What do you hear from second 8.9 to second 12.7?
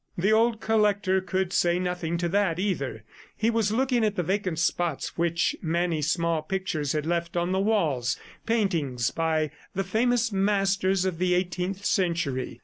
by famous masters of the XVIII century.